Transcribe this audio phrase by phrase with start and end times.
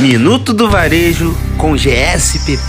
[0.00, 2.60] Minuto do Varejo com GSPP.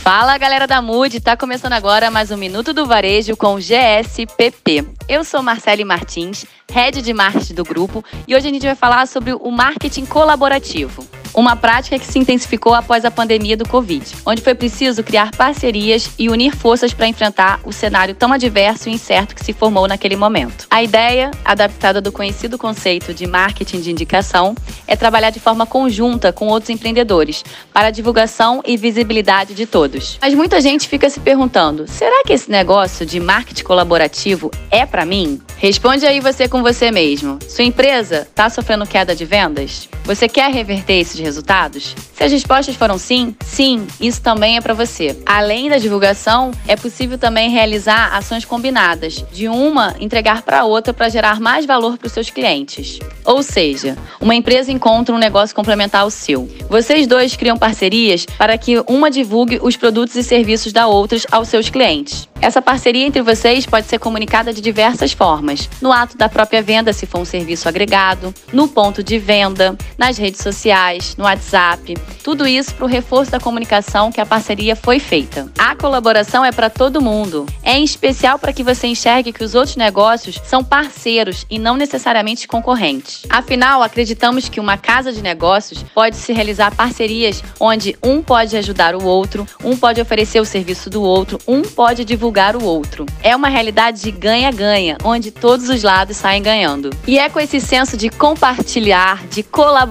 [0.00, 4.84] Fala galera da Mood, tá começando agora mais um Minuto do Varejo com GSPP.
[5.08, 9.06] Eu sou Marcele Martins, head de marketing do grupo, e hoje a gente vai falar
[9.06, 11.06] sobre o marketing colaborativo
[11.38, 16.10] uma prática que se intensificou após a pandemia do Covid, onde foi preciso criar parcerias
[16.18, 20.16] e unir forças para enfrentar o cenário tão adverso e incerto que se formou naquele
[20.16, 20.66] momento.
[20.68, 24.54] A ideia, adaptada do conhecido conceito de marketing de indicação,
[24.86, 30.18] é trabalhar de forma conjunta com outros empreendedores para a divulgação e visibilidade de todos.
[30.20, 35.04] Mas muita gente fica se perguntando: será que esse negócio de marketing colaborativo é para
[35.04, 35.40] mim?
[35.58, 37.38] Responde aí você com você mesmo.
[37.48, 39.88] Sua empresa está sofrendo queda de vendas?
[40.08, 41.94] Você quer reverter esses resultados?
[42.14, 45.14] Se as respostas foram sim, sim, isso também é para você.
[45.26, 51.10] Além da divulgação, é possível também realizar ações combinadas, de uma entregar para outra para
[51.10, 52.98] gerar mais valor para os seus clientes.
[53.22, 56.48] Ou seja, uma empresa encontra um negócio complementar ao seu.
[56.70, 61.48] Vocês dois criam parcerias para que uma divulgue os produtos e serviços da outra aos
[61.48, 62.26] seus clientes.
[62.40, 66.92] Essa parceria entre vocês pode ser comunicada de diversas formas: no ato da própria venda,
[66.92, 71.94] se for um serviço agregado, no ponto de venda, nas redes sociais, no WhatsApp.
[72.22, 75.50] Tudo isso para o reforço da comunicação que a parceria foi feita.
[75.58, 77.44] A colaboração é para todo mundo.
[77.64, 81.76] É em especial para que você enxergue que os outros negócios são parceiros e não
[81.76, 83.22] necessariamente concorrentes.
[83.28, 88.94] Afinal, acreditamos que uma casa de negócios pode se realizar parcerias onde um pode ajudar
[88.94, 93.04] o outro, um pode oferecer o serviço do outro, um pode divulgar o outro.
[93.22, 96.90] É uma realidade de ganha-ganha, onde todos os lados saem ganhando.
[97.06, 99.87] E é com esse senso de compartilhar, de colaborar,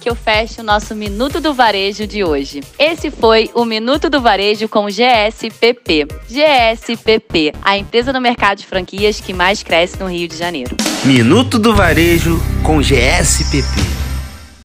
[0.00, 2.62] que eu fecho o nosso Minuto do Varejo de hoje.
[2.76, 6.06] Esse foi o Minuto do Varejo com GSPP.
[6.28, 10.76] GSPP, a empresa no mercado de franquias que mais cresce no Rio de Janeiro.
[11.04, 14.05] Minuto do Varejo com GSPP.